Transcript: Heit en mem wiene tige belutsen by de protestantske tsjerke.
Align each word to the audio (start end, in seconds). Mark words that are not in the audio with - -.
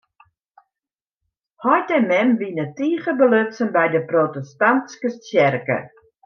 Heit 1.63 1.89
en 1.89 2.05
mem 2.07 2.29
wiene 2.39 2.65
tige 2.77 3.11
belutsen 3.19 3.69
by 3.75 3.85
de 3.93 4.01
protestantske 4.11 5.09
tsjerke. 5.23 5.79